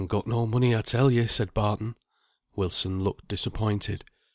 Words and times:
]"I 0.01 0.01
han 0.01 0.07
got 0.07 0.25
no 0.25 0.47
money, 0.47 0.75
I 0.75 0.81
tell 0.81 1.11
ye," 1.11 1.27
said 1.27 1.53
Barton. 1.53 1.93
Wilson 2.55 3.03
looked 3.03 3.27
disappointed. 3.27 4.03